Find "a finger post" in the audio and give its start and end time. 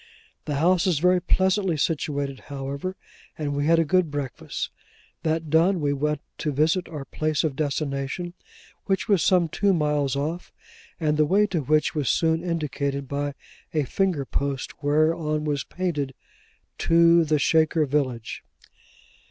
13.75-14.81